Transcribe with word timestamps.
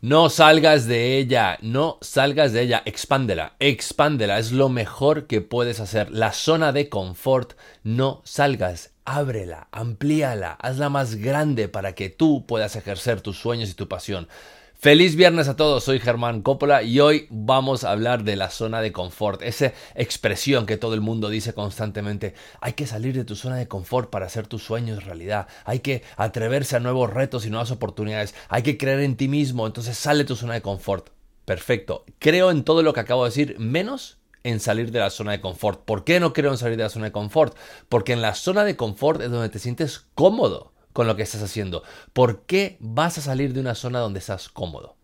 No 0.00 0.30
salgas 0.30 0.86
de 0.86 1.18
ella, 1.18 1.58
no 1.60 1.98
salgas 2.02 2.52
de 2.52 2.62
ella, 2.62 2.82
expándela, 2.84 3.56
expándela, 3.58 4.38
es 4.38 4.52
lo 4.52 4.68
mejor 4.68 5.26
que 5.26 5.40
puedes 5.40 5.80
hacer. 5.80 6.12
La 6.12 6.32
zona 6.32 6.70
de 6.70 6.88
confort, 6.88 7.54
no 7.82 8.22
salgas, 8.24 8.92
ábrela, 9.04 9.66
amplíala, 9.72 10.52
hazla 10.52 10.88
más 10.88 11.16
grande 11.16 11.66
para 11.68 11.96
que 11.96 12.10
tú 12.10 12.46
puedas 12.46 12.76
ejercer 12.76 13.22
tus 13.22 13.40
sueños 13.40 13.70
y 13.70 13.74
tu 13.74 13.88
pasión. 13.88 14.28
Feliz 14.80 15.16
viernes 15.16 15.48
a 15.48 15.56
todos, 15.56 15.82
soy 15.82 15.98
Germán 15.98 16.40
Coppola 16.40 16.84
y 16.84 17.00
hoy 17.00 17.26
vamos 17.30 17.82
a 17.82 17.90
hablar 17.90 18.22
de 18.22 18.36
la 18.36 18.48
zona 18.48 18.80
de 18.80 18.92
confort, 18.92 19.42
esa 19.42 19.72
expresión 19.96 20.66
que 20.66 20.76
todo 20.76 20.94
el 20.94 21.00
mundo 21.00 21.30
dice 21.30 21.52
constantemente, 21.52 22.34
hay 22.60 22.74
que 22.74 22.86
salir 22.86 23.16
de 23.16 23.24
tu 23.24 23.34
zona 23.34 23.56
de 23.56 23.66
confort 23.66 24.08
para 24.08 24.26
hacer 24.26 24.46
tus 24.46 24.62
sueños 24.62 25.02
realidad, 25.02 25.48
hay 25.64 25.80
que 25.80 26.04
atreverse 26.16 26.76
a 26.76 26.78
nuevos 26.78 27.12
retos 27.12 27.44
y 27.44 27.50
nuevas 27.50 27.72
oportunidades, 27.72 28.36
hay 28.48 28.62
que 28.62 28.78
creer 28.78 29.00
en 29.00 29.16
ti 29.16 29.26
mismo, 29.26 29.66
entonces 29.66 29.98
sale 29.98 30.20
de 30.20 30.26
tu 30.26 30.36
zona 30.36 30.54
de 30.54 30.62
confort. 30.62 31.08
Perfecto, 31.44 32.04
creo 32.20 32.52
en 32.52 32.62
todo 32.62 32.84
lo 32.84 32.92
que 32.92 33.00
acabo 33.00 33.24
de 33.24 33.30
decir, 33.30 33.56
menos 33.58 34.18
en 34.44 34.60
salir 34.60 34.92
de 34.92 35.00
la 35.00 35.10
zona 35.10 35.32
de 35.32 35.40
confort. 35.40 35.80
¿Por 35.84 36.04
qué 36.04 36.20
no 36.20 36.32
creo 36.32 36.52
en 36.52 36.58
salir 36.58 36.76
de 36.76 36.84
la 36.84 36.88
zona 36.88 37.06
de 37.06 37.12
confort? 37.12 37.56
Porque 37.88 38.12
en 38.12 38.22
la 38.22 38.36
zona 38.36 38.62
de 38.62 38.76
confort 38.76 39.22
es 39.22 39.30
donde 39.32 39.48
te 39.48 39.58
sientes 39.58 40.06
cómodo 40.14 40.72
con 40.98 41.06
lo 41.06 41.14
que 41.14 41.22
estás 41.22 41.44
haciendo. 41.44 41.84
¿Por 42.12 42.42
qué 42.42 42.76
vas 42.80 43.18
a 43.18 43.20
salir 43.20 43.52
de 43.52 43.60
una 43.60 43.76
zona 43.76 44.00
donde 44.00 44.18
estás 44.18 44.48
cómodo? 44.48 44.96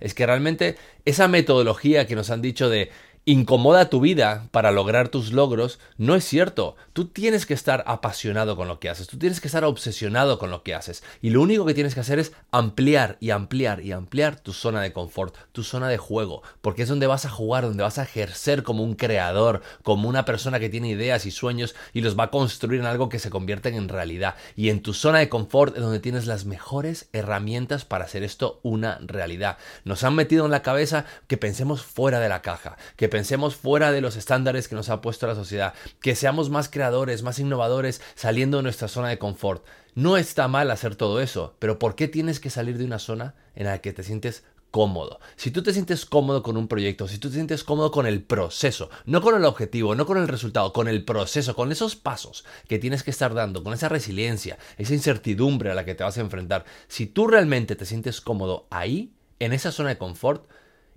Es 0.00 0.14
que 0.14 0.24
realmente 0.24 0.76
esa 1.04 1.28
metodología 1.28 2.06
que 2.06 2.16
nos 2.16 2.30
han 2.30 2.40
dicho 2.40 2.70
de 2.70 2.90
incomoda 3.26 3.88
tu 3.88 4.00
vida 4.00 4.48
para 4.50 4.70
lograr 4.70 5.08
tus 5.08 5.32
logros, 5.32 5.78
no 5.96 6.14
es 6.14 6.24
cierto. 6.24 6.76
Tú 6.92 7.06
tienes 7.06 7.46
que 7.46 7.54
estar 7.54 7.82
apasionado 7.86 8.54
con 8.54 8.68
lo 8.68 8.80
que 8.80 8.90
haces, 8.90 9.06
tú 9.06 9.18
tienes 9.18 9.40
que 9.40 9.48
estar 9.48 9.64
obsesionado 9.64 10.38
con 10.38 10.50
lo 10.50 10.62
que 10.62 10.74
haces. 10.74 11.02
Y 11.22 11.30
lo 11.30 11.40
único 11.40 11.64
que 11.64 11.72
tienes 11.72 11.94
que 11.94 12.00
hacer 12.00 12.18
es 12.18 12.32
ampliar 12.50 13.16
y 13.20 13.30
ampliar 13.30 13.80
y 13.80 13.92
ampliar 13.92 14.38
tu 14.38 14.52
zona 14.52 14.82
de 14.82 14.92
confort, 14.92 15.34
tu 15.52 15.62
zona 15.62 15.88
de 15.88 15.96
juego, 15.96 16.42
porque 16.60 16.82
es 16.82 16.88
donde 16.88 17.06
vas 17.06 17.24
a 17.24 17.30
jugar, 17.30 17.64
donde 17.64 17.82
vas 17.82 17.98
a 17.98 18.02
ejercer 18.02 18.62
como 18.62 18.82
un 18.82 18.94
creador, 18.94 19.62
como 19.82 20.08
una 20.08 20.26
persona 20.26 20.60
que 20.60 20.68
tiene 20.68 20.90
ideas 20.90 21.24
y 21.24 21.30
sueños 21.30 21.74
y 21.94 22.02
los 22.02 22.18
va 22.18 22.24
a 22.24 22.30
construir 22.30 22.80
en 22.80 22.86
algo 22.86 23.08
que 23.08 23.18
se 23.18 23.30
convierten 23.30 23.74
en 23.74 23.88
realidad. 23.88 24.34
Y 24.54 24.68
en 24.68 24.82
tu 24.82 24.92
zona 24.92 25.20
de 25.20 25.30
confort 25.30 25.76
es 25.76 25.82
donde 25.82 26.00
tienes 26.00 26.26
las 26.26 26.44
mejores 26.44 27.08
herramientas 27.14 27.86
para 27.86 28.04
hacer 28.04 28.22
esto 28.22 28.60
una 28.62 28.98
realidad. 29.00 29.56
Nos 29.84 30.04
han 30.04 30.14
metido 30.14 30.44
en 30.44 30.50
la 30.50 30.62
cabeza 30.62 31.06
que 31.26 31.38
pensemos 31.38 31.82
fuera 31.82 32.20
de 32.20 32.28
la 32.28 32.42
caja, 32.42 32.76
que 32.96 33.13
pensemos 33.14 33.54
fuera 33.54 33.92
de 33.92 34.00
los 34.00 34.16
estándares 34.16 34.66
que 34.66 34.74
nos 34.74 34.88
ha 34.88 35.00
puesto 35.00 35.28
la 35.28 35.36
sociedad, 35.36 35.72
que 36.00 36.16
seamos 36.16 36.50
más 36.50 36.68
creadores, 36.68 37.22
más 37.22 37.38
innovadores, 37.38 38.02
saliendo 38.16 38.56
de 38.56 38.64
nuestra 38.64 38.88
zona 38.88 39.08
de 39.08 39.20
confort. 39.20 39.64
No 39.94 40.16
está 40.16 40.48
mal 40.48 40.68
hacer 40.72 40.96
todo 40.96 41.20
eso, 41.20 41.54
pero 41.60 41.78
¿por 41.78 41.94
qué 41.94 42.08
tienes 42.08 42.40
que 42.40 42.50
salir 42.50 42.76
de 42.76 42.86
una 42.86 42.98
zona 42.98 43.36
en 43.54 43.66
la 43.66 43.78
que 43.78 43.92
te 43.92 44.02
sientes 44.02 44.42
cómodo. 44.72 45.20
Si 45.36 45.52
tú 45.52 45.62
te 45.62 45.72
sientes 45.72 46.04
cómodo 46.04 46.42
con 46.42 46.56
un 46.56 46.66
proyecto, 46.66 47.06
si 47.06 47.18
tú 47.18 47.28
te 47.28 47.36
sientes 47.36 47.62
cómodo 47.62 47.92
con 47.92 48.08
el 48.08 48.20
proceso, 48.20 48.90
no 49.06 49.22
con 49.22 49.36
el 49.36 49.44
objetivo, 49.44 49.94
no 49.94 50.06
con 50.06 50.18
el 50.18 50.26
resultado, 50.26 50.72
con 50.72 50.88
el 50.88 51.04
proceso, 51.04 51.54
con 51.54 51.70
esos 51.70 51.94
pasos 51.94 52.44
que 52.66 52.80
tienes 52.80 53.04
que 53.04 53.12
estar 53.12 53.32
dando, 53.32 53.62
con 53.62 53.74
esa 53.74 53.88
resiliencia, 53.88 54.58
esa 54.76 54.94
incertidumbre 54.94 55.70
a 55.70 55.74
la 55.76 55.84
que 55.84 55.94
te 55.94 56.02
vas 56.02 56.18
a 56.18 56.22
enfrentar, 56.22 56.64
si 56.88 57.06
tú 57.06 57.28
realmente 57.28 57.76
te 57.76 57.86
sientes 57.86 58.20
cómodo 58.20 58.66
ahí, 58.70 59.14
en 59.38 59.52
esa 59.52 59.70
zona 59.70 59.90
de 59.90 59.98
confort, 59.98 60.48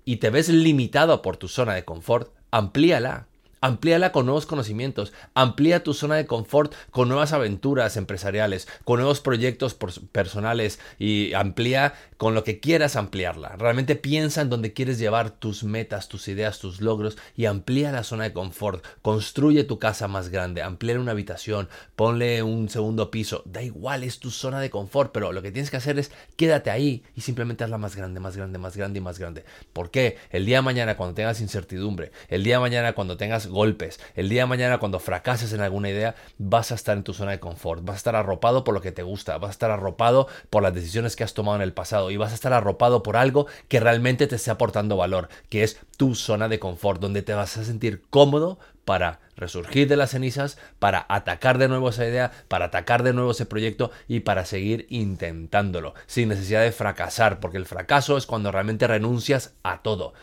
y 0.08 0.17
te 0.17 0.30
ves 0.30 0.47
limitado 0.47 1.22
por 1.22 1.36
tu 1.36 1.50
zona 1.50 1.73
de 1.73 1.83
confort, 1.83 2.31
amplíala. 2.50 3.27
Amplíala 3.59 4.11
con 4.11 4.25
nuevos 4.25 4.45
conocimientos, 4.45 5.13
amplía 5.33 5.83
tu 5.83 5.94
zona 5.94 6.16
de 6.16 6.27
confort 6.27 6.73
con 6.91 7.09
nuevas 7.09 7.33
aventuras 7.33 7.97
empresariales, 7.97 8.67
con 8.83 8.99
nuevos 8.99 9.19
proyectos 9.19 9.73
personales 9.73 10.80
y 10.99 11.33
amplía 11.33 11.94
con 12.17 12.36
lo 12.36 12.44
que 12.44 12.59
quieras 12.59 12.95
ampliarla. 12.95 13.55
Realmente 13.58 13.95
piensa 13.95 14.41
en 14.41 14.49
dónde 14.49 14.73
quieres 14.73 14.99
llevar 14.99 15.31
tus 15.31 15.64
metas, 15.64 16.08
tus 16.08 16.27
ideas, 16.27 16.59
tus 16.59 16.81
logros 16.81 17.17
y 17.36 17.45
amplía 17.45 17.91
la 17.91 18.03
zona 18.03 18.25
de 18.25 18.33
confort. 18.33 18.86
Construye 19.02 19.64
tu 19.64 19.80
casa 19.80 20.08
más 20.08 20.30
grande, 20.30 20.61
amplía 20.61 20.99
una 20.99 21.11
habitación, 21.11 21.70
ponle 21.95 22.43
un 22.43 22.70
segundo 22.70 23.11
piso. 23.11 23.43
Da 23.45 23.61
igual, 23.61 24.04
es 24.04 24.20
tu 24.20 24.31
zona 24.31 24.60
de 24.60 24.70
confort, 24.70 25.11
pero 25.11 25.31
lo 25.31 25.42
que 25.42 25.52
tienes 25.52 25.71
que 25.71 25.77
hacer 25.77 25.99
es 25.99 26.11
quédate 26.36 26.70
ahí 26.70 27.04
y 27.15 27.21
simplemente 27.21 27.64
hazla 27.64 27.77
más 27.77 27.95
grande, 27.95 28.20
más 28.20 28.37
grande, 28.37 28.60
más 28.60 28.77
grande 28.77 28.99
y 28.99 29.02
más 29.02 29.20
grande. 29.20 29.45
¿Por 29.73 29.92
qué? 29.92 30.17
El 30.30 30.45
día 30.45 30.58
de 30.58 30.64
mañana 30.64 30.98
cuando 30.98 31.15
tengas 31.15 31.42
incertidumbre, 31.42 32.11
el 32.30 32.43
día 32.43 32.55
de 32.55 32.61
mañana 32.61 32.93
cuando 32.93 33.17
tengas 33.17 33.46
golpes. 33.49 33.99
El 34.15 34.30
día 34.30 34.43
de 34.43 34.47
mañana 34.47 34.77
cuando 34.77 34.99
fracases 34.99 35.53
en 35.53 35.61
alguna 35.61 35.89
idea, 35.89 36.15
vas 36.37 36.71
a 36.71 36.75
estar 36.75 36.97
en 36.97 37.03
tu 37.03 37.13
zona 37.13 37.31
de 37.31 37.39
confort, 37.39 37.83
vas 37.83 37.95
a 37.95 37.97
estar 37.97 38.15
arropado 38.15 38.63
por 38.63 38.73
lo 38.73 38.81
que 38.81 38.91
te 38.91 39.03
gusta, 39.03 39.37
vas 39.37 39.49
a 39.49 39.52
estar 39.52 39.71
arropado 39.71 40.27
por 40.49 40.63
las 40.63 40.73
decisiones 40.73 41.15
que 41.15 41.23
has 41.23 41.33
tomado 41.33 41.55
en 41.55 41.61
el 41.61 41.73
pasado 41.73 42.11
y 42.11 42.17
vas 42.17 42.31
a 42.31 42.36
estar 42.36 42.53
arropado 42.53 43.03
por 43.03 43.17
algo 43.17 43.47
que 43.67 43.80
realmente 43.80 44.27
te 44.27 44.36
esté 44.36 44.52
aportando 44.52 44.97
valor, 44.97 45.30
que 45.49 45.63
es 45.63 45.80
tu 45.97 46.15
zona 46.15 46.47
de 46.47 46.59
confort, 46.59 47.02
donde 47.02 47.21
te 47.21 47.33
vas 47.33 47.57
a 47.57 47.63
sentir 47.63 48.03
cómodo 48.09 48.59
para 48.87 49.19
resurgir 49.36 49.89
de 49.89 49.97
las 49.97 50.11
cenizas, 50.11 50.57
para 50.80 51.05
atacar 51.09 51.57
de 51.57 51.67
nuevo 51.67 51.89
esa 51.89 52.07
idea, 52.07 52.31
para 52.47 52.65
atacar 52.65 53.03
de 53.03 53.11
nuevo 53.11 53.31
ese 53.31 53.45
proyecto 53.45 53.91
y 54.07 54.21
para 54.21 54.45
seguir 54.45 54.87
intentándolo, 54.89 55.93
sin 56.05 56.30
necesidad 56.30 56.61
de 56.61 56.71
fracasar, 56.71 57.41
porque 57.41 57.57
el 57.57 57.65
fracaso 57.65 58.15
es 58.15 58.25
cuando 58.25 58.49
realmente 58.49 58.87
renuncias 58.87 59.53
a 59.61 59.81
todo. 59.81 60.13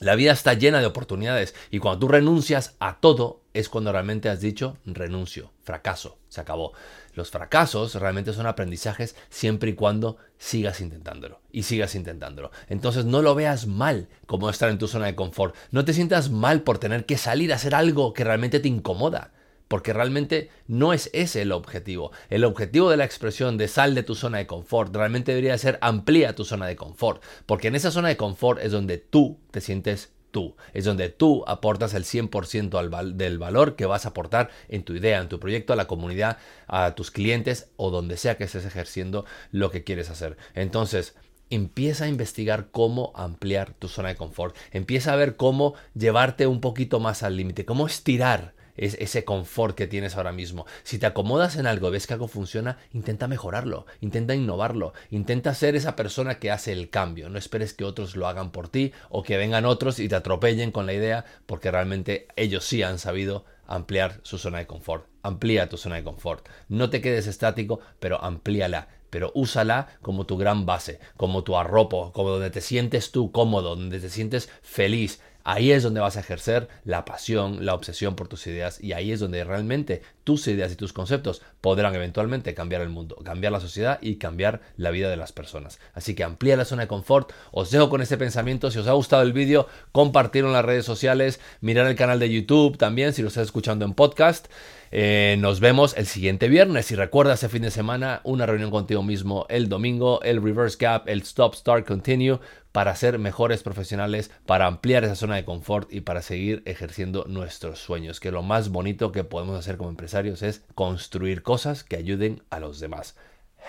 La 0.00 0.14
vida 0.14 0.32
está 0.32 0.54
llena 0.54 0.80
de 0.80 0.86
oportunidades 0.86 1.54
y 1.70 1.78
cuando 1.78 1.98
tú 1.98 2.08
renuncias 2.08 2.74
a 2.80 3.00
todo 3.00 3.42
es 3.52 3.68
cuando 3.68 3.92
realmente 3.92 4.30
has 4.30 4.40
dicho 4.40 4.78
renuncio, 4.86 5.52
fracaso, 5.62 6.16
se 6.30 6.40
acabó. 6.40 6.72
Los 7.14 7.30
fracasos 7.30 7.94
realmente 7.96 8.32
son 8.32 8.46
aprendizajes 8.46 9.14
siempre 9.28 9.72
y 9.72 9.74
cuando 9.74 10.16
sigas 10.38 10.80
intentándolo 10.80 11.40
y 11.52 11.64
sigas 11.64 11.94
intentándolo. 11.94 12.50
Entonces 12.70 13.04
no 13.04 13.20
lo 13.20 13.34
veas 13.34 13.66
mal 13.66 14.08
como 14.24 14.48
estar 14.48 14.70
en 14.70 14.78
tu 14.78 14.88
zona 14.88 15.04
de 15.04 15.16
confort. 15.16 15.54
No 15.70 15.84
te 15.84 15.92
sientas 15.92 16.30
mal 16.30 16.62
por 16.62 16.78
tener 16.78 17.04
que 17.04 17.18
salir 17.18 17.52
a 17.52 17.56
hacer 17.56 17.74
algo 17.74 18.14
que 18.14 18.24
realmente 18.24 18.58
te 18.58 18.68
incomoda 18.68 19.32
porque 19.70 19.92
realmente 19.92 20.50
no 20.66 20.92
es 20.92 21.10
ese 21.12 21.42
el 21.42 21.52
objetivo. 21.52 22.10
El 22.28 22.42
objetivo 22.42 22.90
de 22.90 22.96
la 22.96 23.04
expresión 23.04 23.56
de 23.56 23.68
sal 23.68 23.94
de 23.94 24.02
tu 24.02 24.16
zona 24.16 24.38
de 24.38 24.48
confort 24.48 24.92
realmente 24.92 25.30
debería 25.30 25.56
ser 25.58 25.78
amplía 25.80 26.34
tu 26.34 26.44
zona 26.44 26.66
de 26.66 26.74
confort, 26.74 27.22
porque 27.46 27.68
en 27.68 27.76
esa 27.76 27.92
zona 27.92 28.08
de 28.08 28.16
confort 28.16 28.60
es 28.60 28.72
donde 28.72 28.98
tú 28.98 29.38
te 29.52 29.60
sientes 29.60 30.10
tú, 30.32 30.56
es 30.74 30.84
donde 30.86 31.08
tú 31.08 31.44
aportas 31.46 31.94
el 31.94 32.02
100% 32.02 33.14
del 33.14 33.38
valor 33.38 33.76
que 33.76 33.86
vas 33.86 34.06
a 34.06 34.08
aportar 34.08 34.50
en 34.68 34.82
tu 34.82 34.96
idea, 34.96 35.20
en 35.20 35.28
tu 35.28 35.38
proyecto, 35.38 35.72
a 35.72 35.76
la 35.76 35.86
comunidad, 35.86 36.38
a 36.66 36.96
tus 36.96 37.12
clientes 37.12 37.70
o 37.76 37.90
donde 37.90 38.16
sea 38.16 38.36
que 38.36 38.42
estés 38.42 38.66
ejerciendo 38.66 39.24
lo 39.52 39.70
que 39.70 39.84
quieres 39.84 40.10
hacer. 40.10 40.36
Entonces, 40.56 41.14
empieza 41.48 42.06
a 42.06 42.08
investigar 42.08 42.70
cómo 42.72 43.12
ampliar 43.14 43.72
tu 43.74 43.86
zona 43.86 44.08
de 44.08 44.16
confort, 44.16 44.56
empieza 44.72 45.12
a 45.12 45.16
ver 45.16 45.36
cómo 45.36 45.74
llevarte 45.94 46.48
un 46.48 46.60
poquito 46.60 46.98
más 46.98 47.22
al 47.22 47.36
límite, 47.36 47.64
cómo 47.64 47.86
estirar 47.86 48.58
es 48.80 48.96
ese 48.98 49.24
confort 49.24 49.76
que 49.76 49.86
tienes 49.86 50.16
ahora 50.16 50.32
mismo. 50.32 50.66
Si 50.82 50.98
te 50.98 51.06
acomodas 51.06 51.56
en 51.56 51.66
algo, 51.66 51.90
ves 51.90 52.06
que 52.06 52.14
algo 52.14 52.28
funciona, 52.28 52.78
intenta 52.92 53.28
mejorarlo, 53.28 53.84
intenta 54.00 54.34
innovarlo, 54.34 54.94
intenta 55.10 55.54
ser 55.54 55.76
esa 55.76 55.96
persona 55.96 56.38
que 56.38 56.50
hace 56.50 56.72
el 56.72 56.88
cambio. 56.88 57.28
No 57.28 57.38
esperes 57.38 57.74
que 57.74 57.84
otros 57.84 58.16
lo 58.16 58.26
hagan 58.26 58.50
por 58.50 58.68
ti 58.68 58.92
o 59.10 59.22
que 59.22 59.36
vengan 59.36 59.66
otros 59.66 60.00
y 60.00 60.08
te 60.08 60.16
atropellen 60.16 60.72
con 60.72 60.86
la 60.86 60.94
idea 60.94 61.26
porque 61.46 61.70
realmente 61.70 62.26
ellos 62.36 62.64
sí 62.64 62.82
han 62.82 62.98
sabido 62.98 63.44
ampliar 63.66 64.18
su 64.22 64.38
zona 64.38 64.58
de 64.58 64.66
confort. 64.66 65.06
Amplía 65.22 65.68
tu 65.68 65.76
zona 65.76 65.96
de 65.96 66.04
confort. 66.04 66.48
No 66.68 66.88
te 66.88 67.02
quedes 67.02 67.26
estático, 67.26 67.80
pero 68.00 68.22
amplíala 68.24 68.88
pero 69.10 69.32
úsala 69.34 69.88
como 70.02 70.24
tu 70.24 70.38
gran 70.38 70.66
base, 70.66 71.00
como 71.16 71.42
tu 71.42 71.56
arropo, 71.56 72.12
como 72.12 72.30
donde 72.30 72.50
te 72.50 72.60
sientes 72.60 73.10
tú 73.10 73.32
cómodo, 73.32 73.74
donde 73.74 73.98
te 73.98 74.08
sientes 74.08 74.48
feliz, 74.62 75.20
Ahí 75.52 75.72
es 75.72 75.82
donde 75.82 75.98
vas 75.98 76.16
a 76.16 76.20
ejercer 76.20 76.68
la 76.84 77.04
pasión, 77.04 77.66
la 77.66 77.74
obsesión 77.74 78.14
por 78.14 78.28
tus 78.28 78.46
ideas 78.46 78.80
y 78.80 78.92
ahí 78.92 79.10
es 79.10 79.18
donde 79.18 79.42
realmente 79.42 80.00
tus 80.24 80.46
ideas 80.48 80.72
y 80.72 80.76
tus 80.76 80.92
conceptos 80.92 81.42
podrán 81.60 81.94
eventualmente 81.94 82.54
cambiar 82.54 82.82
el 82.82 82.88
mundo, 82.88 83.16
cambiar 83.24 83.52
la 83.52 83.60
sociedad 83.60 83.98
y 84.00 84.16
cambiar 84.16 84.60
la 84.76 84.90
vida 84.90 85.10
de 85.10 85.16
las 85.16 85.32
personas. 85.32 85.80
Así 85.94 86.14
que 86.14 86.24
amplía 86.24 86.56
la 86.56 86.64
zona 86.64 86.82
de 86.82 86.88
confort. 86.88 87.32
Os 87.52 87.70
dejo 87.70 87.90
con 87.90 88.02
este 88.02 88.16
pensamiento. 88.16 88.70
Si 88.70 88.78
os 88.78 88.86
ha 88.86 88.92
gustado 88.92 89.22
el 89.22 89.32
vídeo, 89.32 89.66
compartirlo 89.92 90.48
en 90.48 90.54
las 90.54 90.64
redes 90.64 90.84
sociales, 90.84 91.40
mirar 91.60 91.86
el 91.86 91.96
canal 91.96 92.18
de 92.18 92.30
YouTube 92.30 92.78
también 92.78 93.12
si 93.12 93.22
lo 93.22 93.28
estás 93.28 93.44
escuchando 93.44 93.84
en 93.84 93.94
podcast. 93.94 94.48
Eh, 94.92 95.36
nos 95.38 95.60
vemos 95.60 95.96
el 95.96 96.06
siguiente 96.06 96.48
viernes 96.48 96.90
y 96.90 96.96
recuerda 96.96 97.34
ese 97.34 97.48
fin 97.48 97.62
de 97.62 97.70
semana 97.70 98.20
una 98.24 98.44
reunión 98.44 98.72
contigo 98.72 99.04
mismo 99.04 99.46
el 99.48 99.68
domingo, 99.68 100.20
el 100.22 100.42
reverse 100.42 100.78
gap, 100.80 101.08
el 101.08 101.22
stop, 101.22 101.54
start, 101.54 101.86
continue 101.86 102.40
para 102.72 102.94
ser 102.94 103.18
mejores 103.18 103.62
profesionales, 103.62 104.30
para 104.46 104.66
ampliar 104.66 105.04
esa 105.04 105.16
zona 105.16 105.36
de 105.36 105.44
confort 105.44 105.92
y 105.92 106.02
para 106.02 106.22
seguir 106.22 106.62
ejerciendo 106.66 107.24
nuestros 107.28 107.80
sueños, 107.80 108.20
que 108.20 108.30
lo 108.30 108.42
más 108.42 108.68
bonito 108.70 109.12
que 109.12 109.24
podemos 109.24 109.58
hacer 109.58 109.76
como 109.76 109.90
es 110.26 110.62
construir 110.74 111.42
cosas 111.42 111.84
que 111.84 111.96
ayuden 111.96 112.42
a 112.50 112.60
los 112.60 112.80
demás. 112.80 113.16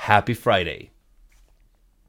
Happy 0.07 0.35
Friday. 0.35 0.91